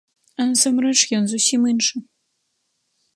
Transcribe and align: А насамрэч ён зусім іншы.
А 0.39 0.47
насамрэч 0.51 0.95
ён 1.17 1.23
зусім 1.33 1.69
іншы. 1.73 1.95